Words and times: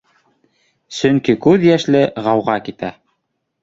Сөнки 1.01 1.37
күҙ 1.45 1.69
йәшле 1.71 2.05
ғауға 2.31 2.61
китә. 2.69 2.95